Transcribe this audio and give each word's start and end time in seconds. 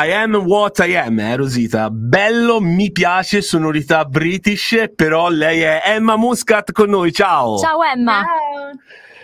I 0.00 0.12
am 0.12 0.36
what 0.36 0.78
I 0.78 0.94
am, 0.94 1.18
eh, 1.18 1.34
Rosita. 1.34 1.90
Bello, 1.90 2.60
mi 2.60 2.92
piace, 2.92 3.42
sonorità 3.42 4.04
british, 4.04 4.92
però 4.94 5.28
lei 5.28 5.60
è 5.62 5.82
Emma 5.86 6.16
Muscat 6.16 6.70
con 6.70 6.88
noi. 6.90 7.12
Ciao. 7.12 7.58
Ciao 7.58 7.82
Emma. 7.82 8.22
Ciao. 8.22 8.70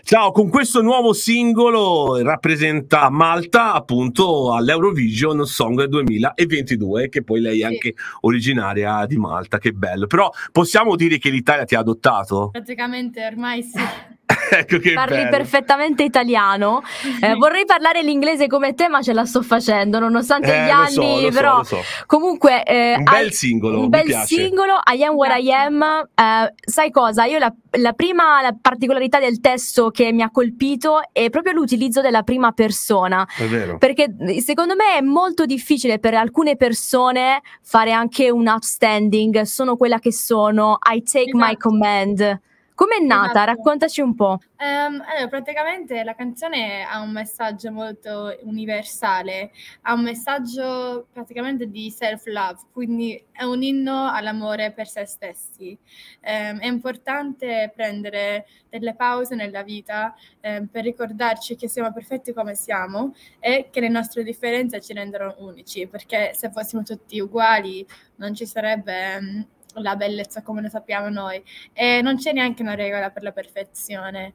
Ciao, 0.03 0.33
con 0.33 0.49
questo 0.51 0.83
nuovo 0.83 1.13
singolo 1.13 2.21
rappresenta 2.23 3.09
Malta 3.09 3.73
appunto 3.73 4.53
all'Eurovision 4.53 5.47
Song 5.47 5.85
2022, 5.85 7.09
che 7.09 7.23
poi 7.23 7.41
lei 7.41 7.61
è 7.61 7.67
Sì. 7.69 7.73
anche 7.73 7.95
originaria 8.23 9.07
di 9.07 9.17
Malta, 9.17 9.59
che 9.59 9.71
bello. 9.71 10.07
Però 10.09 10.29
possiamo 10.51 10.97
dire 10.97 11.19
che 11.19 11.31
l'Italia 11.31 11.65
ti 11.65 11.77
ha 11.77 11.79
adottato? 11.79 12.49
Praticamente 12.51 13.25
ormai 13.25 13.63
sì. 13.63 13.79
ecco 14.51 14.79
che 14.79 14.93
Parli 14.93 15.17
bello. 15.17 15.31
perfettamente 15.31 16.03
italiano. 16.03 16.83
Eh, 17.21 17.35
vorrei 17.35 17.65
parlare 17.65 18.03
l'inglese 18.03 18.47
come 18.47 18.75
te, 18.75 18.89
ma 18.89 19.03
ce 19.03 19.13
la 19.13 19.25
sto 19.25 19.43
facendo, 19.43 19.99
nonostante 19.99 20.53
Eh, 20.55 20.65
gli 20.65 20.69
lo 20.69 20.73
anni, 20.73 20.91
so, 20.93 21.03
lo 21.21 21.21
so, 21.21 21.31
però 21.31 21.57
lo 21.59 21.63
so. 21.65 21.81
comunque 22.07 22.63
eh, 22.65 22.95
Un 22.99 23.05
bel 23.05 23.33
singolo, 23.33 23.77
un 23.77 23.83
mi 23.85 23.89
bel 23.89 24.05
piace. 24.05 24.35
singolo, 24.35 24.75
I 24.93 25.03
am 25.05 25.15
what 25.15 25.39
I 25.39 25.51
am. 25.53 25.83
Eh, 26.15 26.55
sai 26.65 26.91
cosa? 26.91 27.25
Io 27.25 27.39
la, 27.39 27.53
la 27.79 27.93
prima 27.93 28.41
la 28.43 28.55
particolarità 28.61 29.19
del 29.19 29.41
testo 29.41 29.91
che 29.91 30.13
mi 30.13 30.23
ha 30.23 30.31
colpito 30.31 31.01
è 31.13 31.31
proprio 31.31 31.53
l'utilizzo 31.53 32.01
della 32.01 32.23
prima 32.23 32.53
persona. 32.53 33.27
È 33.37 33.45
vero. 33.47 33.79
Perché 33.79 34.15
eh, 34.27 34.41
secondo 34.41 34.75
me 34.75 34.97
è 34.99 35.01
molto 35.01 35.45
difficile 35.47 35.99
per 35.99 36.15
alcune 36.15 36.57
persone 36.57 37.43
fare 37.63 37.93
anche 37.93 38.31
un 38.31 38.47
outstanding, 38.49 39.43
sono 39.43 39.77
quella 39.77 39.99
che 39.99 40.13
sono, 40.13 40.79
I 40.93 41.03
take 41.03 41.31
my 41.35 41.43
Esatto. 41.51 41.69
command. 41.69 42.41
Com'è 42.75 42.99
nata? 42.99 43.45
Esatto. 43.45 43.45
Raccontaci 43.45 44.01
un 44.01 44.15
po'. 44.17 44.39
Ehm, 44.57 45.01
allora, 45.07 45.29
praticamente 45.29 46.03
la 46.03 46.15
canzone 46.15 46.83
ha 46.85 47.01
un 47.01 47.13
messaggio 47.13 47.71
molto 47.71 48.37
universale, 48.43 49.51
ha 49.83 49.93
un 49.95 50.03
messaggio 50.03 51.07
praticamente 51.13 51.69
di 51.71 51.89
self-love, 51.91 52.61
quindi 52.73 53.23
è 53.31 53.45
un 53.45 53.63
inno 53.63 54.09
all'amore 54.11 54.73
per 54.73 54.89
se 54.89 55.05
stessi. 55.07 55.77
Ehm, 56.21 56.59
è 56.59 56.67
importante 56.67 57.71
prendere 57.75 58.47
delle 58.69 58.95
pause 58.95 59.37
nella 59.37 59.63
vita 59.63 60.13
ehm, 60.41 60.67
per 60.67 60.83
ricordarci 60.83 61.55
che 61.57 61.69
siamo 61.69 61.93
perfetti 61.93 62.33
come 62.33 62.55
siamo 62.57 63.15
e 63.39 63.69
che 63.71 63.81
le 63.81 63.89
nostre 63.89 64.25
differenze 64.25 64.81
ci 64.81 64.93
rendono 64.95 65.35
unici, 65.39 65.87
perché 65.87 66.33
se 66.35 66.51
fossimo 66.51 66.83
tutti 66.83 67.21
uguali 67.21 67.87
non 68.17 68.35
ci 68.35 68.47
sarebbe 68.47 69.13
ehm, 69.15 69.47
la 69.77 69.97
bellezza 69.97 70.43
come 70.43 70.61
lo 70.63 70.69
sappiamo 70.69 71.09
noi 71.09 71.43
e 71.73 72.01
non 72.03 72.17
c'è 72.17 72.33
neanche 72.33 72.63
una 72.63 72.75
regola 72.75 73.11
per 73.11 73.23
la 73.23 73.33
perfezione. 73.33 74.35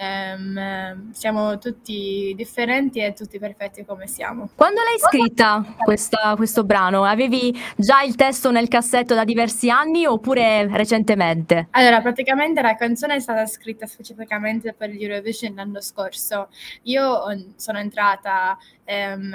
Ehm, 0.00 0.56
ehm, 0.56 1.10
siamo 1.10 1.58
tutti 1.58 2.32
differenti 2.36 3.00
e 3.00 3.14
tutti 3.14 3.40
perfetti 3.40 3.84
come 3.84 4.06
siamo. 4.06 4.48
Quando 4.54 4.80
l'hai 4.82 4.96
scritta 4.96 5.74
questa- 5.82 6.34
questo 6.36 6.62
brano? 6.62 7.02
Avevi 7.02 7.52
già 7.74 8.02
il 8.02 8.14
testo 8.14 8.52
nel 8.52 8.68
cassetto 8.68 9.14
da 9.16 9.24
diversi 9.24 9.70
anni 9.70 10.06
oppure 10.06 10.68
recentemente? 10.70 11.66
Allora, 11.72 12.00
praticamente 12.00 12.62
la 12.62 12.76
canzone 12.76 13.16
è 13.16 13.18
stata 13.18 13.44
scritta 13.46 13.86
specificamente 13.86 14.72
per 14.72 14.90
l'Eurovision 14.90 15.56
l'anno 15.56 15.80
scorso. 15.80 16.48
Io 16.82 17.04
ho- 17.04 17.44
sono 17.56 17.78
entrata 17.80 18.56
ehm, 18.84 19.34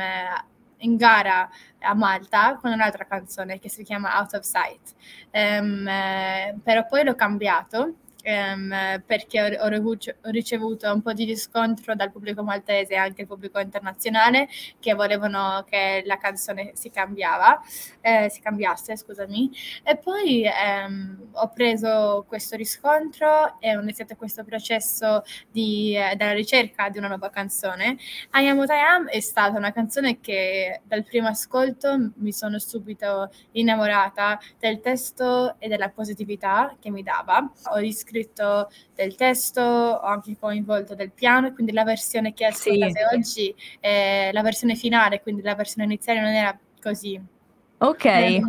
in 0.84 0.96
gara 0.98 1.50
a 1.80 1.94
Malta 1.94 2.58
con 2.62 2.72
un'altra 2.72 3.06
canzone 3.06 3.60
che 3.60 3.70
si 3.70 3.84
chiama 3.84 4.18
Out 4.20 4.34
of 4.36 4.44
Sight, 4.44 4.94
eh, 5.32 6.56
però 6.64 6.86
poi 6.86 7.04
l'ho 7.04 7.16
cambiato. 7.16 7.96
Ehm, 8.24 9.04
perché 9.06 9.42
ho, 9.42 9.66
ho 9.66 10.30
ricevuto- 10.32 10.92
un 10.92 11.02
po' 11.02 11.14
di 11.14 11.26
riscontro 11.26 11.94
dal 11.94 12.12
pubblico 12.12 12.42
maltese 12.44 12.94
e 12.94 12.96
anche 12.96 13.22
il 13.22 13.28
pubblico 13.28 13.60
internazionale 13.60 14.48
che 14.80 14.94
volevano 14.94 15.64
che 15.70 16.02
la 16.06 16.18
canzone 16.18 16.72
si 16.74 16.90
cambiava, 16.90 17.62
eh, 18.02 18.30
si 18.30 18.42
cambiasse, 18.42 18.96
scusami. 18.96 19.52
E 19.84 19.98
poi 19.98 20.46
ehm, 20.46 21.30
ho 21.34 21.50
preso 21.50 22.26
questo 22.28 22.56
riscontro 22.56 23.60
e 23.60 23.76
ho 23.76 23.82
iniziato 23.82 24.16
questo 24.16 24.44
processo 24.44 25.24
di, 25.52 25.96
eh, 25.96 26.16
della 26.16 26.34
ricerca 26.34 26.90
di 26.90 26.98
una 26.98 27.08
nuova 27.10 27.30
canzone. 27.30 27.98
I 28.34 28.48
Am 28.48 28.58
What 28.58 28.70
I 28.70 28.80
Am 28.80 29.08
è 29.10 29.20
stata 29.20 29.58
una 29.58 29.72
canzone 29.74 30.20
che 30.22 30.82
dal 30.86 31.04
primo 31.04 31.28
ascolto 31.28 32.12
mi 32.16 32.32
sono 32.32 32.58
subito 32.60 33.30
innamorata 33.52 34.40
del 34.60 34.80
testo 34.80 35.56
e 35.60 35.68
della 35.68 35.90
positività 35.90 36.76
che 36.80 36.90
mi 36.90 37.04
dava. 37.04 37.52
Ho 37.72 37.78
riscritto 37.78 38.13
del 38.94 39.16
testo, 39.16 39.62
ho 39.62 40.06
anche 40.06 40.38
coinvolto 40.40 40.96
del 40.96 41.12
piano, 41.12 41.48
e 41.48 41.54
quindi 41.54 41.72
la 41.72 41.84
versione 41.84 42.34
che 42.34 42.46
ascoltate 42.46 43.06
oggi 43.14 43.54
è 43.80 44.30
la 44.32 44.42
versione 44.42 44.76
finale, 44.76 45.22
quindi 45.22 45.42
la 45.42 45.56
versione 45.56 45.86
iniziale 45.86 46.20
non 46.22 46.30
era 46.30 46.58
così. 46.82 47.22
Ok. 47.80 48.06
Ehm, 48.06 48.44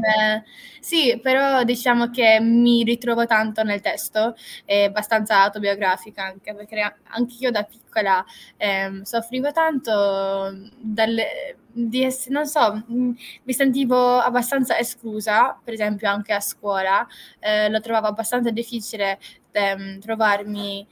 sì, 0.79 1.19
però 1.21 1.65
diciamo 1.65 2.11
che 2.11 2.39
mi 2.41 2.85
ritrovo 2.85 3.27
tanto 3.27 3.65
nel 3.65 3.81
testo, 3.81 4.37
è 4.65 4.85
abbastanza 4.85 5.43
autobiografica 5.43 6.25
anche 6.25 6.55
perché 6.55 6.97
anche 7.03 7.35
io 7.41 7.51
da 7.51 7.65
piccola 7.65 8.25
ehm, 8.57 9.03
soffrivo 9.03 9.51
tanto 9.51 10.53
dalle, 10.79 11.57
di 11.73 12.05
ess- 12.05 12.29
non 12.29 12.47
so, 12.47 12.85
mh, 12.87 13.11
mi 13.43 13.53
sentivo 13.53 14.19
abbastanza 14.19 14.79
esclusa, 14.79 15.59
per 15.65 15.75
esempio 15.75 16.09
anche 16.09 16.33
a 16.33 16.41
scuola, 16.41 17.05
eh, 17.41 17.69
lo 17.71 17.81
trovavo 17.81 18.07
abbastanza 18.07 18.51
difficile 18.51 19.19
ehm, 19.55 19.99
trovarmi 20.01 20.87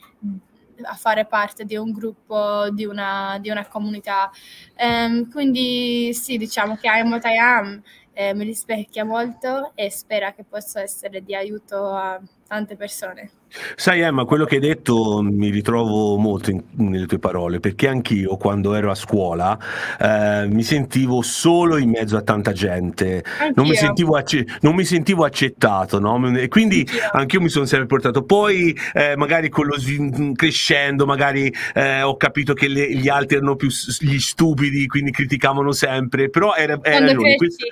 a 0.84 0.95
fare 0.95 1.27
parte 1.27 1.65
di 1.65 1.77
un 1.77 1.93
gruppo, 1.93 2.69
di 2.71 2.84
una, 2.84 3.39
di 3.41 3.50
una 3.50 3.67
comunità. 3.67 4.31
Ehm, 4.77 5.31
quindi 5.31 6.12
sì, 6.15 6.37
diciamo 6.37 6.77
che 6.77 6.87
I 6.89 7.00
Am 7.00 7.11
What 7.11 7.25
I 7.25 7.37
Am 7.39 7.83
eh, 8.12 8.34
mi 8.34 8.45
rispecchia 8.45 9.05
molto 9.05 9.73
e 9.75 9.91
spero 9.91 10.33
che 10.34 10.45
possa 10.45 10.81
essere 10.83 11.23
di 11.23 11.34
aiuto 11.34 11.87
a 11.95 12.21
tante 12.53 12.77
persone. 12.77 13.31
Sai 13.77 14.01
Emma, 14.01 14.25
quello 14.27 14.45
che 14.45 14.57
hai 14.57 14.61
detto 14.61 15.23
mi 15.23 15.49
ritrovo 15.49 16.17
molto 16.19 16.51
in- 16.51 16.63
nelle 16.77 17.07
tue 17.07 17.19
parole, 17.19 17.61
perché 17.61 17.89
anch'io 17.89 18.37
quando 18.37 18.75
ero 18.75 18.91
a 18.91 18.95
scuola 18.95 19.59
eh, 19.99 20.47
mi 20.49 20.62
sentivo 20.62 21.23
solo 21.23 21.79
in 21.79 21.89
mezzo 21.89 22.19
a 22.19 22.21
tanta 22.23 22.53
gente, 22.53 23.25
non 23.55 23.67
mi 23.67 23.75
acce- 24.17 24.45
non 24.61 24.75
mi 24.75 24.85
sentivo 24.85 25.25
accettato, 25.25 25.99
no? 25.99 26.37
E 26.37 26.49
quindi 26.49 26.81
Anch'io. 26.81 27.09
anch'io 27.12 27.41
mi 27.41 27.49
sono 27.49 27.65
sempre 27.65 27.87
portato. 27.87 28.23
Poi 28.23 28.77
eh, 28.93 29.17
magari 29.17 29.49
con 29.49 29.67
lo 29.67 29.79
svin- 29.79 30.35
crescendo, 30.35 31.07
magari 31.07 31.51
eh, 31.75 32.03
ho 32.03 32.17
capito 32.19 32.53
che 32.53 32.69
le- 32.69 32.95
gli 32.95 33.09
altri 33.09 33.37
erano 33.37 33.57
più 33.57 33.71
s- 33.71 34.03
gli 34.03 34.19
stupidi, 34.19 34.87
quindi 34.87 35.11
criticavano 35.11 35.73
sempre, 35.73 36.29
però 36.29 36.55
era, 36.55 36.75
hai 36.75 36.81
Quando 36.81 37.15
cresci, 37.23 37.37
questo- 37.37 37.67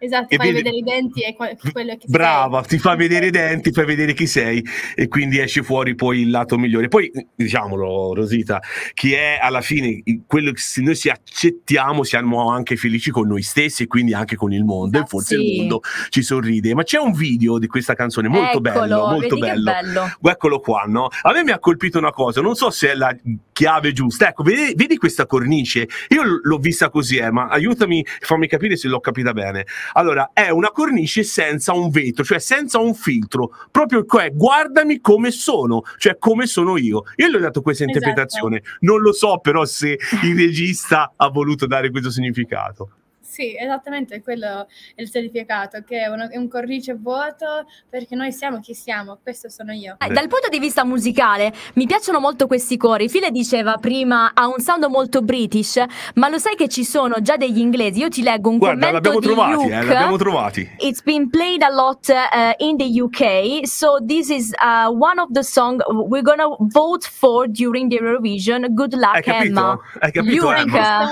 esatto, 0.00 0.34
e 0.34 0.36
fai 0.36 0.52
vedi- 0.52 0.62
vedere 0.62 0.76
i 0.76 0.82
denti 0.82 1.22
e 1.22 1.34
que- 1.34 1.56
quello 1.72 1.96
che 1.96 2.06
Brava, 2.08 2.60
sei. 2.60 2.68
ti 2.70 2.78
fa 2.78 2.96
vedere 2.96 3.26
i 3.26 3.30
denti, 3.30 3.70
fai 3.72 3.84
vedere 3.84 4.12
chi 4.14 4.26
sei 4.26 4.64
e 4.94 5.08
quindi 5.08 5.38
esce 5.38 5.62
fuori 5.62 5.94
poi 5.94 6.20
il 6.22 6.30
lato 6.30 6.58
migliore. 6.58 6.88
Poi 6.88 7.10
diciamolo, 7.34 8.14
Rosita, 8.14 8.60
chi 8.94 9.12
è 9.12 9.38
alla 9.40 9.60
fine 9.60 10.02
quello 10.26 10.50
che 10.52 10.60
se 10.60 10.80
noi 10.82 10.94
si 10.94 11.08
accettiamo, 11.08 12.02
siamo 12.02 12.50
anche 12.50 12.76
felici 12.76 13.10
con 13.10 13.26
noi 13.28 13.42
stessi 13.42 13.84
e 13.84 13.86
quindi 13.86 14.14
anche 14.14 14.36
con 14.36 14.52
il 14.52 14.64
mondo 14.64 14.96
e 14.98 15.00
Esatto, 15.00 15.16
forse 15.18 15.36
sì. 15.36 15.52
il 15.52 15.58
mondo 15.60 15.80
ci 16.08 16.22
sorride. 16.22 16.74
Ma 16.74 16.82
c'è 16.82 16.98
un 16.98 17.12
video 17.12 17.58
di 17.58 17.66
questa 17.66 17.94
canzone 17.94 18.28
molto 18.28 18.58
Eccolo, 18.58 18.60
bello, 18.80 19.06
molto 19.08 19.36
bello. 19.38 19.72
bello. 19.72 20.30
Eccolo 20.30 20.60
qua, 20.60 20.84
no? 20.86 21.08
A 21.22 21.32
me 21.32 21.44
mi 21.44 21.50
ha 21.50 21.58
colpito 21.58 21.98
una 21.98 22.10
cosa, 22.12 22.40
non 22.40 22.54
so 22.54 22.70
se 22.70 22.90
è 22.92 22.94
la 22.94 23.14
chiave 23.52 23.92
giusta. 23.92 24.28
Ecco, 24.28 24.42
vedi, 24.42 24.72
vedi 24.74 24.96
questa 24.96 25.26
cornice? 25.26 25.86
Io 26.08 26.22
l- 26.22 26.40
l'ho 26.42 26.58
vista 26.58 26.88
così, 26.90 27.16
eh, 27.16 27.30
ma 27.30 27.48
aiutami, 27.48 28.04
fammi 28.20 28.46
capire 28.46 28.76
se 28.76 28.88
l'ho 28.88 29.00
capita 29.00 29.32
bene. 29.32 29.66
Allora, 29.92 30.30
è 30.32 30.50
una 30.50 30.70
cornice 30.70 31.22
senza 31.22 31.72
un 31.72 31.90
vetro, 31.90 32.24
cioè 32.24 32.38
senza 32.38 32.78
un 32.78 32.94
filtro, 32.94 33.52
proprio 33.70 34.04
cioè, 34.08 34.32
guardami 34.32 35.00
come 35.00 35.30
sono, 35.30 35.82
cioè 35.98 36.18
come 36.18 36.46
sono 36.46 36.76
io. 36.76 37.04
Io 37.16 37.28
le 37.28 37.36
ho 37.36 37.40
dato 37.40 37.62
questa 37.62 37.84
Esatto. 37.84 37.98
interpretazione, 37.98 38.62
non 38.80 39.00
lo 39.00 39.12
so 39.12 39.38
però 39.38 39.64
se 39.64 39.98
il 40.22 40.36
regista 40.36 41.12
ha 41.16 41.28
voluto 41.28 41.66
dare 41.66 41.90
questo 41.90 42.10
significato. 42.10 42.90
Sì, 43.30 43.54
esattamente, 43.56 44.20
quello 44.22 44.66
è 44.96 45.02
il 45.02 45.08
significato, 45.08 45.84
che 45.86 46.00
è, 46.00 46.06
uno- 46.08 46.28
è 46.28 46.36
un 46.36 46.48
cornice 46.48 46.94
vuoto 46.94 47.64
perché 47.88 48.16
noi 48.16 48.32
siamo 48.32 48.58
chi 48.58 48.74
siamo, 48.74 49.18
questo 49.22 49.48
sono 49.48 49.72
io. 49.72 49.94
Eh, 50.00 50.08
Dal 50.08 50.26
punto 50.26 50.48
di 50.50 50.58
vista 50.58 50.84
musicale 50.84 51.52
mi 51.74 51.86
piacciono 51.86 52.18
molto 52.18 52.48
questi 52.48 52.76
cori. 52.76 53.08
File 53.08 53.30
diceva 53.30 53.76
prima 53.76 54.32
ha 54.34 54.48
un 54.48 54.58
sound 54.58 54.84
molto 54.86 55.22
british, 55.22 55.80
ma 56.14 56.28
lo 56.28 56.38
sai 56.38 56.56
che 56.56 56.66
ci 56.68 56.82
sono 56.84 57.20
già 57.22 57.36
degli 57.36 57.58
inglesi. 57.60 58.00
Io 58.00 58.08
ti 58.08 58.22
leggo 58.24 58.50
un 58.50 58.58
Guarda, 58.58 58.86
commento 58.86 59.10
l'abbiamo 59.10 59.20
di 59.20 59.26
trovati, 59.26 59.52
Luke. 59.54 59.74
eh, 59.78 59.82
l'abbiamo 59.84 60.16
trovati. 60.16 60.70
It's 60.78 61.02
been 61.02 61.30
played 61.30 61.62
a 61.62 61.70
lot 61.70 62.08
uh, 62.08 62.52
in 62.58 62.76
the 62.78 63.00
UK, 63.00 63.64
so 63.64 63.98
this 64.04 64.28
is 64.28 64.52
uh, 64.60 64.90
one 64.90 65.20
of 65.20 65.28
the 65.30 65.44
song 65.44 65.80
we're 66.08 66.22
gonna 66.24 66.48
vote 66.72 67.06
for 67.06 67.46
during 67.46 67.88
the 67.88 67.96
Eurovision. 68.00 68.74
Good 68.74 68.94
luck, 68.94 69.14
Hai 69.14 69.22
capito? 69.22 69.60
Emma. 69.60 69.78
Hai 70.00 70.10
capito, 70.10 70.46
Luke, 70.50 70.58
Emma? 70.58 71.08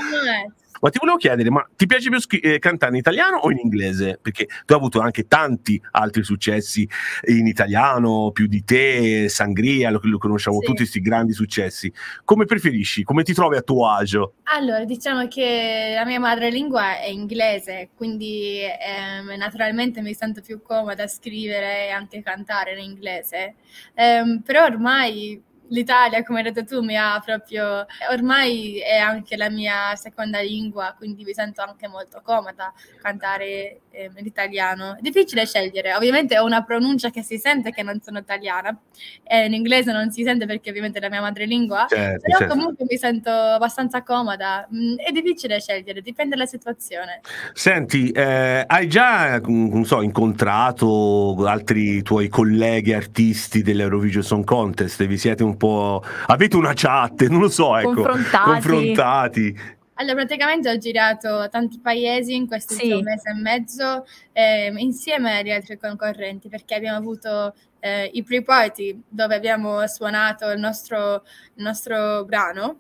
Ma 0.80 0.90
ti 0.90 0.98
volevo 0.98 1.16
chiedere, 1.16 1.50
ma 1.50 1.66
ti 1.76 1.86
piace 1.86 2.08
più 2.08 2.20
scri- 2.20 2.40
eh, 2.40 2.58
cantare 2.58 2.92
in 2.92 2.98
italiano 2.98 3.38
o 3.38 3.50
in 3.50 3.58
inglese? 3.58 4.19
Perché 4.20 4.46
tu 4.46 4.72
hai 4.72 4.78
avuto 4.78 5.00
anche 5.00 5.26
tanti 5.26 5.80
altri 5.92 6.22
successi 6.22 6.88
in 7.28 7.46
italiano, 7.46 8.30
più 8.32 8.46
di 8.46 8.64
te, 8.64 9.28
Sangria, 9.28 9.90
lo, 9.90 10.00
lo 10.02 10.19
conosciamo 10.19 10.58
Sì. 10.60 10.66
tutti 10.66 10.78
questi 10.78 11.00
grandi 11.00 11.32
successi. 11.32 11.92
Come 12.25 12.44
preferisci? 12.44 13.02
Come 13.02 13.22
ti 13.22 13.32
trovi 13.34 13.56
a 13.56 13.62
tuo 13.62 13.88
agio? 13.88 14.34
Allora, 14.44 14.84
diciamo 14.84 15.26
che 15.28 15.92
la 15.94 16.04
mia 16.04 16.20
madrelingua 16.20 17.00
è 17.00 17.08
inglese, 17.08 17.90
quindi 17.94 18.60
ehm, 18.62 19.36
naturalmente 19.36 20.00
mi 20.00 20.14
sento 20.14 20.40
più 20.40 20.62
comoda 20.62 21.02
a 21.04 21.08
scrivere 21.08 21.86
e 21.86 21.90
anche 21.90 22.22
cantare 22.22 22.72
in 22.72 22.78
inglese. 22.78 23.54
Ehm, 23.94 24.40
però 24.42 24.64
ormai 24.64 25.42
l'Italia, 25.68 26.22
come 26.22 26.40
hai 26.40 26.44
detto 26.52 26.64
tu, 26.64 26.82
mi 26.82 26.96
ha 26.96 27.20
proprio... 27.24 27.86
Ormai 28.10 28.78
è 28.78 28.96
anche 28.96 29.36
la 29.36 29.50
mia 29.50 29.94
seconda 29.96 30.40
lingua, 30.40 30.94
quindi 30.96 31.24
mi 31.24 31.32
sento 31.34 31.62
anche 31.62 31.88
molto 31.88 32.20
comoda 32.22 32.72
cantare 33.00 33.80
ehm, 33.90 34.14
l'italiano. 34.22 34.96
È 34.96 35.00
difficile 35.00 35.46
scegliere, 35.46 35.94
ovviamente 35.94 36.38
ho 36.38 36.44
una 36.44 36.62
pronuncia 36.64 37.10
che 37.10 37.22
si 37.22 37.38
sente 37.38 37.70
che 37.70 37.82
non 37.82 38.00
sono 38.00 38.18
italiana, 38.18 38.76
e 39.22 39.44
in 39.44 39.54
inglese 39.54 39.92
non 39.92 40.10
si 40.10 40.22
sente 40.22 40.46
perché 40.46 40.70
ovviamente 40.70 40.98
è 40.98 41.00
la 41.02 41.10
mia 41.10 41.20
madrelingua, 41.20 41.86
Certo, 41.88 42.20
però 42.22 42.38
certo. 42.38 42.54
comunque 42.54 42.84
mi 42.88 42.96
sento 42.96 43.30
abbastanza 43.30 44.02
comoda. 44.02 44.66
Mm, 44.74 44.96
È 44.96 45.10
difficile 45.12 45.60
scegliere, 45.60 46.00
dipende 46.00 46.34
dalla 46.34 46.46
situazione. 46.48 47.20
Senti, 47.52 48.10
eh, 48.10 48.64
hai 48.66 48.88
già, 48.88 49.38
mm, 49.40 49.68
non 49.72 49.84
so, 49.84 50.00
incontrato 50.02 51.36
altri 51.46 52.02
tuoi 52.02 52.28
colleghi 52.28 52.92
artisti 52.92 53.62
dell'Eurovision 53.62 54.22
Song 54.22 54.44
Contest? 54.44 55.04
Vi 55.04 55.18
siete 55.18 55.42
un 55.42 55.56
po'... 55.58 56.02
avete 56.28 56.56
una 56.56 56.72
chat, 56.75 57.26
non 57.26 57.40
lo 57.40 57.49
so, 57.49 57.76
ecco, 57.76 57.93
Confrontati. 57.93 58.50
confrontati. 58.50 59.60
Allora, 60.00 60.14
praticamente 60.14 60.70
ho 60.70 60.78
girato 60.78 61.49
tanti 61.50 61.81
paesi 61.81 62.34
in 62.34 62.46
questo 62.46 62.72
Sì. 62.75 63.02
mese 63.02 63.31
e 63.31 63.34
mezzo 63.34 64.06
ehm, 64.32 64.78
insieme 64.78 65.38
agli 65.38 65.50
altri 65.50 65.76
concorrenti 65.76 66.49
perché 66.49 66.76
abbiamo 66.76 66.96
avuto 66.99 67.52
eh, 67.81 68.08
i 68.12 68.22
pre-party 68.22 69.02
dove 69.08 69.34
abbiamo 69.34 69.84
suonato 69.88 70.50
il 70.50 70.60
nostro, 70.60 71.25
il 71.55 71.62
nostro 71.64 72.25
brano 72.25 72.76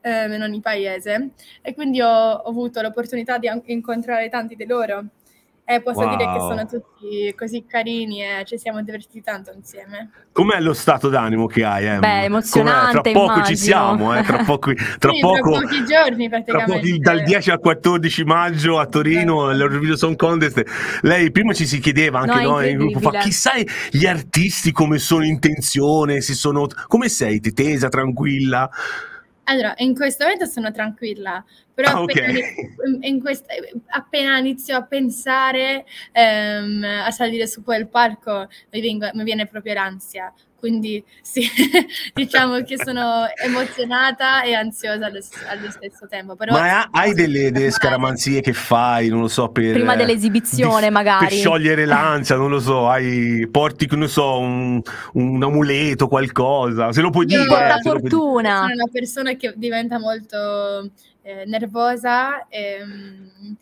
ehm, 0.00 0.32
in 0.32 0.42
ogni 0.42 0.60
paese 0.60 1.32
e 1.60 1.74
quindi 1.74 2.00
ho, 2.00 2.08
ho 2.08 2.48
avuto 2.48 2.80
l'opportunità 2.80 3.36
di 3.36 3.48
anche 3.48 3.72
incontrare 3.72 4.30
tanti 4.30 4.56
di 4.56 4.66
loro 4.66 5.04
e 5.64 5.80
posso 5.80 6.00
dire 6.00 6.16
che 6.16 6.38
Wow. 6.38 6.48
sono 6.48 6.66
tutti 6.66 7.34
così 7.36 7.64
carini 7.66 8.22
e 8.22 8.44
ci 8.44 8.58
siamo 8.58 8.82
divertiti 8.82 9.22
tanto 9.22 9.52
insieme. 9.54 10.10
Com'è 10.32 10.60
lo 10.60 10.72
stato 10.72 11.08
d'animo 11.08 11.46
che 11.46 11.64
hai? 11.64 11.84
Emma? 11.84 12.00
Beh, 12.00 12.24
emozionante, 12.24 13.00
Com'è? 13.00 13.02
Tra 13.02 13.10
poco 13.12 13.32
ci 13.44 13.52
immagino. 13.52 13.56
siamo, 13.56 14.14
eh? 14.16 14.22
tra 14.22 14.44
poco, 14.44 14.72
tra 14.98 15.12
Sì, 15.12 15.20
poco, 15.20 15.50
tra 15.52 15.60
pochi 15.60 15.84
giorni 15.84 16.28
praticamente. 16.28 16.72
pochi- 16.72 16.98
dal 16.98 17.22
10 17.22 17.50
al 17.50 17.58
14 17.60 18.24
maggio 18.24 18.78
a 18.78 18.86
Torino 18.86 19.48
all'Eurovision 19.48 19.96
Song 19.96 20.16
Contest. 20.16 20.62
Lei 21.02 21.30
prima 21.30 21.52
ci 21.52 21.66
si 21.66 21.78
chiedeva 21.78 22.20
anche 22.20 22.40
No, 22.42 22.50
noi 22.50 22.70
in 22.70 22.78
gruppo, 22.78 22.98
fa, 23.00 23.18
chissà 23.18 23.52
gli 23.90 24.06
artisti 24.06 24.72
come 24.72 24.98
sono 24.98 25.24
in 25.24 25.38
tensione, 25.38 26.20
si 26.22 26.34
sono... 26.34 26.66
come 26.86 27.08
sei? 27.08 27.40
Te 27.40 27.52
tesa, 27.52 27.88
tranquilla? 27.88 28.68
Allora, 29.44 29.74
in 29.78 29.94
questo 29.94 30.22
momento 30.24 30.46
sono 30.46 30.70
tranquilla, 30.70 31.44
però 31.74 31.90
Ah, 31.90 32.02
appena, 32.02 32.28
in- 32.86 32.98
in 33.02 33.20
quest- 33.20 33.46
appena 33.88 34.38
inizio 34.38 34.76
a 34.76 34.82
pensare 34.84 35.84
ehm, 36.12 36.84
a 36.84 37.10
salire 37.10 37.46
su 37.48 37.62
quel 37.64 37.88
palco 37.88 38.48
mi, 38.70 38.80
vengo- 38.80 39.10
mi 39.14 39.24
viene 39.24 39.46
proprio 39.46 39.74
l'ansia. 39.74 40.32
Quindi 40.62 41.02
sì, 41.22 41.42
diciamo 42.14 42.62
che 42.62 42.76
sono 42.78 43.24
emozionata 43.44 44.44
e 44.44 44.54
ansiosa 44.54 45.06
allo, 45.06 45.18
allo 45.48 45.70
stesso 45.72 46.06
tempo. 46.08 46.36
Però 46.36 46.52
Ma 46.52 46.82
ha- 46.82 46.88
hai 46.92 47.14
delle, 47.14 47.50
delle 47.50 47.72
scaramanzie 47.72 48.40
che 48.40 48.52
fai, 48.52 49.08
non 49.08 49.22
lo 49.22 49.26
so, 49.26 49.48
per... 49.48 49.72
Prima 49.72 49.96
dell'esibizione, 49.96 50.86
di- 50.86 50.92
magari. 50.92 51.26
Per 51.26 51.34
sciogliere 51.36 51.84
l'ansia, 51.84 52.36
non 52.36 52.48
lo 52.48 52.60
so, 52.60 52.88
hai, 52.88 53.48
porti, 53.50 53.88
ne 53.90 54.06
so, 54.06 54.38
un, 54.38 54.80
un 55.14 55.42
amuleto, 55.42 56.06
qualcosa, 56.06 56.92
se 56.92 57.00
lo 57.00 57.10
puoi 57.10 57.26
Io- 57.26 57.38
dire. 57.38 57.48
Porta 57.48 57.78
eh, 57.78 57.82
fortuna. 57.82 58.60
Sono 58.60 58.72
una 58.74 58.88
persona 58.92 59.32
che 59.34 59.52
diventa 59.56 59.98
molto 59.98 60.92
eh, 61.22 61.42
nervosa 61.44 62.46
e, 62.46 62.84
mm, 62.84 63.52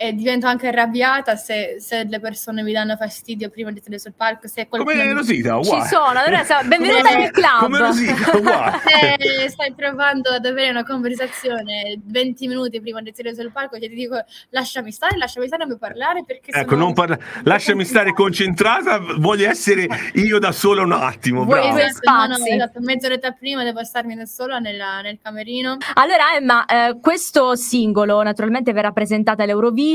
e 0.00 0.12
divento 0.12 0.46
anche 0.46 0.68
arrabbiata 0.68 1.34
se, 1.34 1.78
se 1.80 2.04
le 2.04 2.20
persone 2.20 2.62
mi 2.62 2.70
danno 2.72 2.94
fastidio 2.96 3.50
prima 3.50 3.72
di 3.72 3.80
salire 3.80 3.98
sul 3.98 4.12
palco. 4.16 4.46
Se 4.46 4.68
qualcuno 4.68 4.94
Come 4.94 5.04
mi- 5.08 5.12
Rosita, 5.12 5.60
Ci 5.60 5.68
uguale. 5.68 5.88
sono, 5.88 6.06
allora 6.20 6.44
sa- 6.44 6.62
benvenuta 6.62 7.16
nel 7.16 7.30
club. 7.32 7.58
Come 7.58 7.78
Rosita, 7.78 8.36
uguale. 8.36 8.78
se 9.18 9.48
stai 9.48 9.72
provando 9.74 10.30
ad 10.30 10.46
avere 10.46 10.70
una 10.70 10.84
conversazione 10.84 11.98
20 12.04 12.46
minuti 12.46 12.80
prima 12.80 13.00
di 13.02 13.12
salire 13.12 13.34
sul 13.34 13.50
palco, 13.50 13.76
che 13.78 13.88
ti 13.88 13.94
dico 13.96 14.16
lasciami 14.50 14.92
stare, 14.92 15.16
lasciami 15.16 15.46
stare, 15.48 15.64
non 15.64 15.72
mi 15.72 15.78
parlare 15.80 16.22
perché 16.24 16.52
Ecco, 16.52 16.70
sono- 16.70 16.84
non 16.84 16.92
parla- 16.94 17.18
lasciami 17.42 17.82
stare 17.84 18.12
concentrata, 18.12 19.00
voglio 19.18 19.48
essere 19.48 19.88
io 20.14 20.38
da 20.38 20.52
solo 20.52 20.82
un 20.84 20.92
attimo, 20.92 21.44
Vuoi 21.44 21.58
bravo. 21.60 21.76
Esatto, 21.78 22.10
no, 22.10 22.26
no, 22.26 22.34
spazi. 22.36 22.50
esatto, 22.54 22.80
mezz'oretta 22.82 23.32
prima 23.32 23.64
devo 23.64 23.82
starmi 23.82 24.14
da 24.14 24.26
sola 24.26 24.60
nella- 24.60 25.00
nel 25.00 25.18
camerino. 25.20 25.76
Allora 25.94 26.34
Emma, 26.36 26.64
eh, 26.66 26.98
questo 27.00 27.56
singolo 27.56 28.22
naturalmente 28.22 28.72
verrà 28.72 28.92
presentato 28.92 29.42
all'Eurovision, 29.42 29.86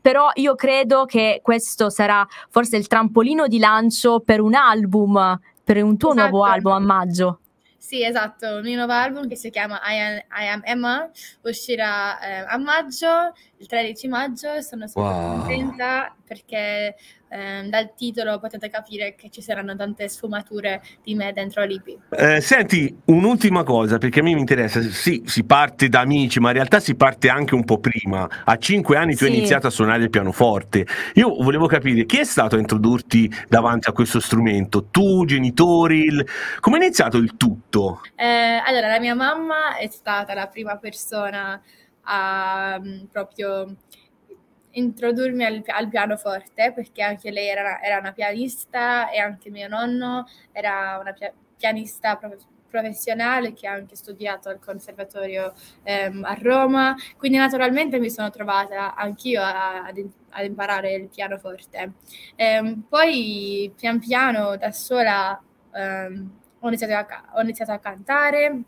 però 0.00 0.30
io 0.34 0.54
credo 0.54 1.04
che 1.04 1.40
questo 1.42 1.90
sarà 1.90 2.26
forse 2.48 2.76
il 2.76 2.86
trampolino 2.86 3.46
di 3.46 3.58
lancio 3.58 4.20
per 4.20 4.40
un 4.40 4.54
album, 4.54 5.38
per 5.62 5.82
un 5.82 5.96
tuo 5.96 6.10
Esatto. 6.12 6.28
nuovo 6.28 6.44
album 6.44 6.72
a 6.72 6.78
maggio. 6.78 7.38
Sì, 7.76 8.04
esatto, 8.04 8.58
il 8.58 8.62
mio 8.62 8.76
nuovo 8.76 8.92
album 8.92 9.26
che 9.26 9.34
si 9.36 9.50
chiama 9.50 9.80
I 9.84 9.98
Am, 9.98 10.16
I 10.42 10.48
Am 10.48 10.60
Emma 10.64 11.08
uscirà 11.42 12.20
eh, 12.20 12.44
a 12.48 12.56
maggio, 12.58 13.32
il 13.56 13.66
13 13.66 14.06
maggio, 14.06 14.60
sono 14.60 14.86
super 14.86 15.02
Wow. 15.10 15.38
contenta 15.38 16.14
perché 16.34 16.94
ehm, 17.28 17.68
dal 17.70 17.92
titolo 17.96 18.38
potete 18.38 18.70
capire 18.70 19.16
che 19.16 19.30
ci 19.30 19.42
saranno 19.42 19.74
tante 19.74 20.08
sfumature 20.08 20.80
di 21.02 21.16
me 21.16 21.32
dentro 21.32 21.64
l'IP. 21.64 21.98
Eh, 22.10 22.40
senti, 22.40 22.96
un'ultima 23.06 23.64
cosa, 23.64 23.98
perché 23.98 24.20
a 24.20 24.22
me 24.22 24.32
mi 24.34 24.38
interessa, 24.38 24.80
sì, 24.80 25.24
si 25.26 25.42
parte 25.42 25.88
da 25.88 25.98
amici, 26.00 26.38
ma 26.38 26.50
in 26.50 26.54
realtà 26.54 26.78
si 26.78 26.94
parte 26.94 27.28
anche 27.28 27.56
un 27.56 27.64
po' 27.64 27.78
prima. 27.78 28.28
A 28.44 28.56
cinque 28.58 28.96
anni 28.96 29.16
tu 29.16 29.24
hai 29.24 29.30
Sì. 29.30 29.36
iniziato 29.38 29.66
a 29.66 29.70
suonare 29.70 30.04
il 30.04 30.10
pianoforte. 30.10 30.86
Io 31.14 31.34
volevo 31.42 31.66
capire 31.66 32.06
chi 32.06 32.18
è 32.18 32.24
stato 32.24 32.54
a 32.54 32.60
introdurti 32.60 33.28
davanti 33.48 33.88
a 33.88 33.92
questo 33.92 34.20
strumento? 34.20 34.84
Tu, 34.88 35.24
genitori? 35.24 36.04
il- 36.04 36.24
Come 36.60 36.78
è 36.78 36.82
iniziato 36.84 37.16
il 37.16 37.36
tutto? 37.36 38.02
Eh, 38.14 38.24
allora, 38.64 38.86
la 38.86 39.00
mia 39.00 39.16
mamma 39.16 39.76
è 39.76 39.88
stata 39.88 40.32
la 40.32 40.46
prima 40.46 40.76
persona 40.76 41.60
a 42.02 42.80
mm, 42.80 43.04
proprio 43.10 43.74
introdurmi 44.72 45.44
al, 45.44 45.62
al 45.66 45.88
pianoforte 45.88 46.72
perché 46.72 47.02
anche 47.02 47.30
lei 47.30 47.48
era, 47.48 47.80
era 47.82 47.98
una 47.98 48.12
pianista 48.12 49.10
e 49.10 49.18
anche 49.18 49.50
mio 49.50 49.68
nonno 49.68 50.26
era 50.52 50.98
una 51.00 51.12
pia- 51.12 51.32
pianista 51.56 52.16
prof- 52.16 52.46
professionale 52.68 53.52
che 53.52 53.66
ha 53.66 53.72
anche 53.72 53.96
studiato 53.96 54.48
al 54.48 54.60
conservatorio 54.60 55.52
ehm, 55.82 56.24
a 56.24 56.34
Roma, 56.40 56.94
quindi 57.16 57.36
naturalmente 57.36 57.98
mi 57.98 58.10
sono 58.10 58.30
trovata 58.30 58.94
anch'io 58.94 59.42
a- 59.42 59.84
ad, 59.84 59.98
ad 60.30 60.44
imparare 60.44 60.92
il 60.94 61.08
pianoforte. 61.08 61.92
Ehm, 62.36 62.82
poi 62.88 63.72
pian 63.76 63.98
piano 63.98 64.56
da 64.56 64.70
sola 64.72 65.40
ehm, 65.74 66.38
ho 66.60 66.68
iniziato 66.68 66.92
a, 67.12 67.24
ho 67.34 67.40
iniziato 67.40 67.72
a 67.72 67.78
cantare, 67.78 68.62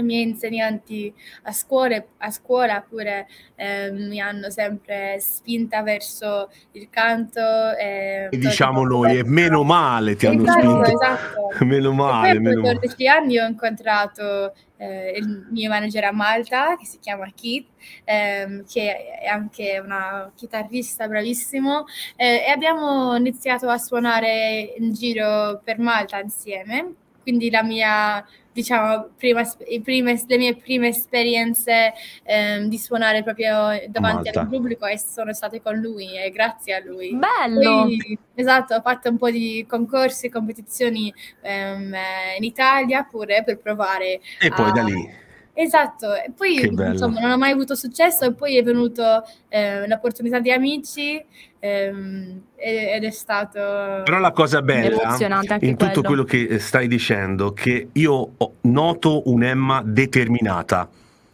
i 0.00 0.04
miei 0.04 0.22
insegnanti 0.22 1.12
a, 1.42 1.52
scuole- 1.52 2.08
a 2.18 2.30
scuola 2.30 2.84
pure 2.86 3.26
eh, 3.56 3.90
mi 3.90 4.20
hanno 4.20 4.50
sempre 4.50 5.18
spinta 5.20 5.82
verso 5.82 6.50
il 6.72 6.88
canto. 6.90 7.40
E, 7.76 8.28
E 8.30 8.38
diciamo 8.38 8.84
noi, 8.84 9.18
e 9.18 9.24
meno 9.24 9.62
male 9.64 10.16
ti 10.16 10.26
hanno 10.26 10.42
Esatto, 10.42 10.60
spinto. 10.60 10.82
esatto. 11.02 11.36
Meno 11.64 11.90
E 11.90 11.94
male, 11.94 12.30
a 12.30 12.40
meno 12.40 12.60
male. 12.62 12.74
14 12.78 13.08
anni 13.08 13.38
ho 13.38 13.46
incontrato 13.46 14.54
eh, 14.76 15.14
il 15.16 15.46
mio 15.50 15.68
manager 15.68 16.04
a 16.04 16.12
Malta 16.12 16.76
che 16.76 16.84
si 16.86 16.98
chiama 17.00 17.26
Keith, 17.34 17.66
ehm, 18.04 18.64
che 18.66 19.18
è 19.20 19.26
anche 19.26 19.80
una 19.82 20.30
chitarrista 20.36 21.08
bravissimo 21.08 21.84
eh, 22.16 22.44
e 22.46 22.50
abbiamo 22.50 23.16
iniziato 23.16 23.68
a 23.68 23.76
suonare 23.78 24.74
in 24.78 24.92
giro 24.92 25.60
per 25.64 25.78
Malta 25.78 26.20
insieme. 26.20 26.92
Quindi 27.28 27.50
la 27.50 27.62
mia, 27.62 28.26
diciamo, 28.50 29.10
prima, 29.18 29.42
i 29.68 29.82
prime- 29.82 30.24
le 30.26 30.36
mie 30.38 30.56
prime 30.56 30.88
esperienze 30.88 31.92
ehm, 32.22 32.68
di 32.68 32.78
suonare 32.78 33.22
proprio 33.22 33.52
davanti 33.86 34.30
Malta. 34.30 34.40
al 34.40 34.48
pubblico 34.48 34.86
e 34.86 34.98
sono 34.98 35.34
state 35.34 35.60
con 35.60 35.76
lui 35.76 36.16
e 36.16 36.30
grazie 36.30 36.76
a 36.76 36.82
lui. 36.82 37.14
Bello! 37.14 37.82
Poi, 37.82 38.18
esatto, 38.34 38.76
ho 38.76 38.80
fatto 38.80 39.10
un 39.10 39.18
po' 39.18 39.30
di 39.30 39.66
concorsi 39.68 40.24
e 40.24 40.30
competizioni 40.30 41.12
ehm, 41.42 41.92
eh, 41.92 42.36
in 42.38 42.44
Italia 42.44 43.02
pure 43.02 43.42
per 43.44 43.58
provare. 43.58 44.22
E 44.40 44.48
poi 44.48 44.70
a- 44.70 44.72
da 44.72 44.82
lì. 44.84 45.26
Esatto, 45.60 46.14
e 46.14 46.30
poi 46.36 46.68
insomma 46.68 47.18
non 47.18 47.32
ho 47.32 47.36
mai 47.36 47.50
avuto 47.50 47.74
successo 47.74 48.24
e 48.24 48.32
poi 48.32 48.56
è 48.56 48.62
venuto 48.62 49.02
eh, 49.48 49.88
l'opportunità 49.88 50.38
di 50.38 50.52
amici 50.52 51.20
ehm, 51.58 52.42
ed 52.54 53.02
è 53.02 53.10
stato... 53.10 53.58
Però 54.04 54.20
la 54.20 54.30
cosa 54.30 54.62
bella 54.62 55.02
Emozionante 55.02 55.54
anche 55.54 55.66
in 55.66 55.76
tutto 55.76 56.02
quello. 56.02 56.22
quello 56.22 56.46
che 56.46 56.60
stai 56.60 56.86
dicendo 56.86 57.52
che 57.54 57.88
io 57.90 58.34
noto 58.60 59.28
un'Emma 59.28 59.82
determinata. 59.84 60.88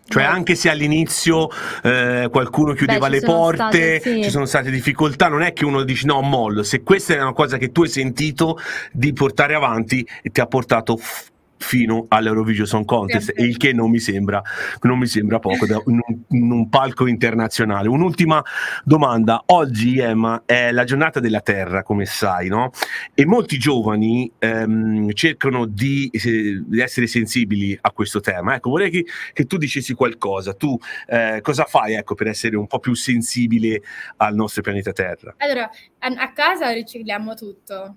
Cioè, 0.06 0.22
anche 0.22 0.54
se 0.54 0.70
all'inizio 0.70 1.50
eh, 1.82 2.28
qualcuno 2.30 2.72
chiudeva 2.72 3.06
ci 3.06 3.12
le 3.12 3.20
porte, 3.20 3.56
state, 3.56 4.00
sì. 4.00 4.22
ci 4.22 4.30
sono 4.30 4.46
state 4.46 4.70
difficoltà, 4.70 5.28
non 5.28 5.42
è 5.42 5.52
che 5.52 5.66
uno 5.66 5.82
dice 5.82 6.06
no, 6.06 6.22
mollo. 6.22 6.62
Se 6.62 6.82
questa 6.82 7.14
è 7.14 7.20
una 7.20 7.34
cosa 7.34 7.58
che 7.58 7.72
tu 7.72 7.82
hai 7.82 7.88
sentito 7.88 8.58
di 8.90 9.12
portare 9.12 9.54
avanti 9.54 10.06
e 10.22 10.30
ti 10.30 10.40
ha 10.40 10.46
portato 10.46 10.96
f- 10.96 11.32
fino 11.56 12.06
all'Eurovision 12.08 12.66
Song 12.66 12.84
Contest, 12.84 13.32
Sì. 13.34 13.42
il 13.42 13.56
che 13.56 13.72
non 13.72 13.90
mi 13.90 13.98
sembra, 13.98 14.42
non 14.82 14.98
mi 14.98 15.06
sembra 15.06 15.38
poco 15.38 15.66
da- 15.66 15.82
in, 15.86 16.00
un, 16.06 16.50
un 16.50 16.68
palco 16.68 17.06
internazionale. 17.06 17.88
Un'ultima 17.88 18.42
domanda. 18.84 19.42
Oggi, 19.46 19.98
Emma, 19.98 20.42
è 20.44 20.72
la 20.72 20.84
giornata 20.84 21.20
della 21.20 21.40
Terra, 21.40 21.82
come 21.82 22.04
sai, 22.06 22.48
no? 22.48 22.70
E 23.14 23.24
molti 23.24 23.58
giovani 23.58 24.30
ehm, 24.38 25.12
cercano 25.12 25.66
di, 25.66 26.08
eh, 26.12 26.62
di 26.64 26.80
essere 26.80 27.06
sensibili 27.06 27.76
a 27.80 27.90
questo 27.92 28.20
tema. 28.20 28.56
Ecco, 28.56 28.70
vorrei 28.70 28.90
che, 28.90 29.04
che 29.32 29.44
tu 29.46 29.56
dicessi 29.56 29.94
qualcosa. 29.94 30.54
Tu 30.54 30.76
eh, 31.06 31.40
cosa 31.42 31.64
fai 31.64 31.94
ecco, 31.94 32.14
per 32.14 32.26
essere 32.28 32.56
un 32.56 32.66
po' 32.66 32.78
più 32.78 32.94
sensibile 32.94 33.82
al 34.18 34.34
nostro 34.34 34.62
pianeta 34.62 34.92
Terra? 34.92 35.34
Allora, 35.38 35.70
a 35.98 36.32
casa 36.32 36.70
ricicliamo 36.70 37.34
tutto. 37.34 37.96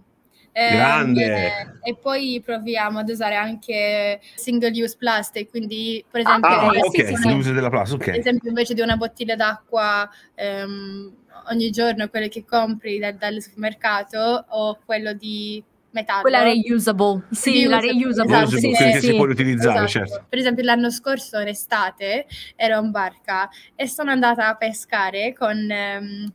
Ehm, 0.51 0.75
Grande! 0.75 1.79
e 1.83 1.95
poi 2.01 2.41
proviamo 2.43 2.99
ad 2.99 3.09
usare 3.09 3.35
anche 3.35 4.19
single 4.35 4.71
use 4.71 4.95
plastic, 4.97 5.49
quindi 5.49 6.03
per 6.09 6.21
esempio, 6.21 6.49
Ah, 6.49 6.67
Ok, 6.69 6.77
ok, 6.83 7.25
l'uso 7.25 7.51
della 7.53 7.69
plastica, 7.69 8.03
per 8.05 8.13
ok. 8.15 8.19
esempio 8.19 8.49
invece 8.49 8.73
di 8.73 8.81
una 8.81 8.95
bottiglia 8.97 9.35
d'acqua 9.35 10.09
ehm, 10.35 11.13
ogni 11.51 11.69
giorno, 11.69 12.09
quelle 12.09 12.27
che 12.29 12.43
compri 12.43 12.97
dal, 12.97 13.15
dal 13.15 13.39
supermercato, 13.41 14.45
o 14.49 14.79
quello 14.83 15.13
di 15.13 15.63
metallo. 15.91 16.21
Quella 16.21 16.43
reusable. 16.43 17.23
Sì, 17.31 17.65
la 17.65 17.79
reusable. 17.79 18.35
Esatto, 18.35 18.49
Reusable, 18.59 18.75
sì, 18.75 18.91
che 18.91 18.99
sì. 18.99 19.05
si 19.05 19.15
può 19.15 19.25
riutilizzare, 19.25 19.85
Esatto. 19.85 19.87
certo. 19.87 20.25
Per 20.27 20.39
esempio 20.39 20.63
l'anno 20.63 20.89
scorso 20.91 21.39
in 21.39 21.47
estate 21.47 22.25
ero 22.55 22.79
in 22.81 22.91
barca 22.91 23.49
e 23.75 23.87
sono 23.87 24.11
andata 24.11 24.47
a 24.47 24.55
pescare 24.55 25.33
con, 25.33 25.69
ehm, 25.69 26.33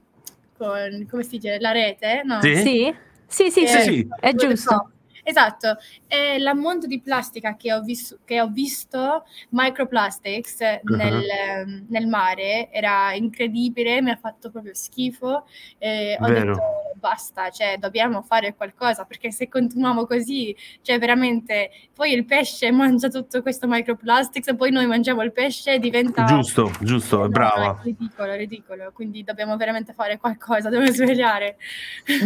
con 0.57 1.07
come 1.11 1.23
si 1.25 1.38
dice, 1.38 1.59
la 1.61 1.73
rete, 1.73 2.23
no? 2.25 2.40
Sì? 2.40 2.57
Sì, 2.57 2.95
sì, 3.32 3.50
sì, 3.50 3.62
Eh, 3.62 3.66
sì, 3.66 3.80
sì. 3.82 4.08
è 4.20 4.34
giusto. 4.34 4.90
Esatto, 5.24 5.76
e 6.08 6.38
l'ammonto 6.40 6.88
di 6.88 7.00
plastica 7.00 7.54
che 7.56 7.72
ho, 7.72 7.80
vis- 7.80 8.18
che 8.24 8.40
ho 8.40 8.48
visto, 8.48 9.24
microplastics, 9.50 10.58
nel, 10.82 11.22
ehm, 11.30 11.86
nel 11.88 12.08
mare 12.08 12.68
era 12.72 13.14
incredibile, 13.14 14.02
mi 14.02 14.10
ha 14.10 14.16
fatto 14.16 14.50
proprio 14.50 14.74
schifo 14.74 15.46
e 15.78 16.18
ho 16.20 16.26
Vero. 16.26 16.54
detto 16.54 16.81
basta, 17.02 17.50
cioè 17.50 17.78
dobbiamo 17.78 18.23
fare 18.23 18.54
qualcosa 18.54 19.04
perché 19.04 19.32
se 19.32 19.49
continuiamo 19.49 20.06
così, 20.06 20.54
cioè 20.82 21.00
veramente, 21.00 21.71
poi 21.92 22.12
il 22.12 22.25
pesce 22.25 22.71
mangia 22.71 23.09
tutto 23.09 23.42
questo 23.42 23.66
microplastics 23.66 24.47
e 24.47 24.54
poi 24.54 24.71
noi 24.71 24.87
mangiamo 24.87 25.23
il 25.23 25.32
pesce 25.32 25.75
e 25.75 25.78
diventa... 25.80 26.23
Giusto, 26.25 26.71
giusto, 26.80 27.18
No, 27.23 27.28
brava. 27.28 27.80
È 27.80 27.85
ridicolo, 27.87 28.35
ridicolo, 28.35 28.90
quindi 28.94 29.25
dobbiamo 29.25 29.56
veramente 29.56 29.92
fare 29.92 30.16
qualcosa, 30.18 30.68
dobbiamo 30.71 30.92
svegliare. 30.92 31.56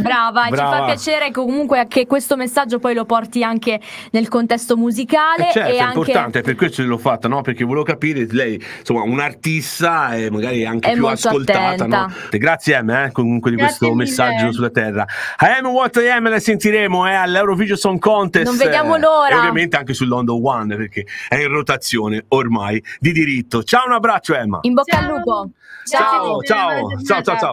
Brava, 0.03 0.45
ci 0.45 0.51
Brava. 0.51 0.77
fa 0.77 0.85
piacere 0.85 1.31
comunque 1.31 1.87
che 1.89 2.07
questo 2.07 2.37
messaggio 2.37 2.79
poi 2.79 2.93
lo 2.93 3.07
porti 3.07 3.43
anche 3.43 3.81
nel 4.11 4.29
contesto 4.29 4.77
musicale 4.77 5.49
Eh 5.49 5.53
certo, 5.53 5.73
e 5.73 5.77
è 5.77 5.79
anche 5.79 5.99
importante, 5.99 6.43
per 6.43 6.55
questo 6.55 6.83
l'ho 6.85 6.99
fatta, 6.99 7.29
no? 7.29 7.41
Perché 7.41 7.65
volevo 7.65 7.85
capire, 7.85 8.27
lei, 8.31 8.63
insomma, 8.79 9.03
un'artista 9.03 10.15
e 10.15 10.31
magari 10.31 10.67
anche 10.67 10.91
È 10.91 10.93
più 10.93 11.07
ascoltata, 11.07 11.87
no? 11.87 12.13
Grazie 12.31 12.75
Em, 12.77 12.91
eh, 12.91 13.11
comunque 13.13 13.51
di 13.51 13.57
Grazie 13.57 13.79
questo 13.79 13.95
mille. 13.95 14.09
messaggio 14.11 14.53
sulla 14.53 14.66
terra. 14.71 15.07
I 15.41 15.59
am 15.59 15.67
what 15.67 15.97
I 15.97 16.09
am 16.09 16.29
la 16.29 16.39
sentiremo 16.39 17.07
eh, 17.07 17.15
all'Eurovision 17.15 17.77
Song 17.77 17.99
Contest. 17.99 18.47
Non 18.47 18.57
vediamo 18.57 18.97
eh, 18.97 19.01
l'ora. 19.01 19.35
E 19.35 19.39
ovviamente 19.39 19.77
anche 19.77 19.95
sul 19.95 20.09
London 20.09 20.41
One, 20.43 20.77
perché 20.77 21.05
è 21.29 21.37
in 21.37 21.49
rotazione 21.49 22.25
ormai 22.29 22.83
di 22.99 23.13
diritto. 23.13 23.63
Ciao, 23.63 23.87
un 23.87 23.93
abbraccio 23.93 24.35
Emma. 24.35 24.59
in 24.63 24.75
bocca 24.75 24.99
al 24.99 25.05
Ciao. 25.05 25.17
lupo. 25.17 25.51
Grazie 25.87 25.99
Ciao, 25.99 26.41
ciao, 26.43 26.43
ciao, 26.43 26.69
ciao, 26.69 26.97
giornata. 26.97 27.23
ciao. 27.23 27.39